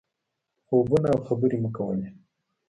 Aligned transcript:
خوبونه 0.67 1.07
او 1.15 1.19
خبرې 1.27 1.57
مو 1.61 1.69
کولې. 1.77 2.07